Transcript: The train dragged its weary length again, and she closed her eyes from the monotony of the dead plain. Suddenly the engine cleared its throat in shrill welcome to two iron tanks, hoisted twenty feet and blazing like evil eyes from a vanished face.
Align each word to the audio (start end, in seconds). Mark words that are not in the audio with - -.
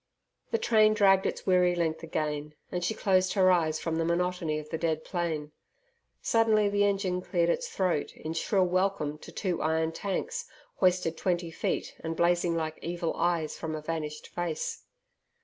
The 0.49 0.57
train 0.57 0.95
dragged 0.95 1.27
its 1.27 1.45
weary 1.45 1.75
length 1.75 2.01
again, 2.01 2.55
and 2.71 2.83
she 2.83 2.95
closed 2.95 3.33
her 3.33 3.51
eyes 3.51 3.79
from 3.79 3.97
the 3.99 4.03
monotony 4.03 4.57
of 4.57 4.67
the 4.71 4.77
dead 4.79 5.03
plain. 5.03 5.51
Suddenly 6.23 6.69
the 6.69 6.83
engine 6.85 7.21
cleared 7.21 7.51
its 7.51 7.67
throat 7.67 8.11
in 8.15 8.33
shrill 8.33 8.65
welcome 8.65 9.19
to 9.19 9.31
two 9.31 9.61
iron 9.61 9.91
tanks, 9.91 10.49
hoisted 10.77 11.17
twenty 11.17 11.51
feet 11.51 11.93
and 11.99 12.15
blazing 12.17 12.55
like 12.55 12.79
evil 12.81 13.13
eyes 13.15 13.55
from 13.55 13.75
a 13.75 13.81
vanished 13.83 14.29
face. 14.29 14.85